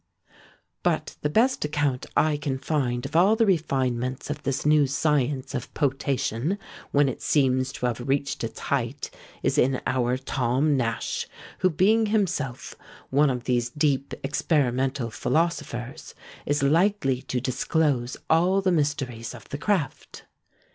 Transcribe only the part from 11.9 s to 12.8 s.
himself